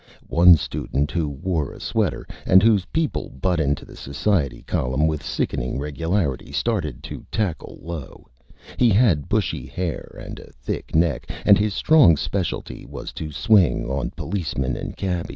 [0.33, 5.21] One Student, who wore a Sweater, and whose people butt into the Society Column with
[5.23, 8.25] Sickening Regularity, started to Tackle Low;
[8.77, 13.85] he had Bushy Hair and a Thick Neck, and his strong Specialty was to swing
[13.91, 15.29] on Policemen and Cabbies.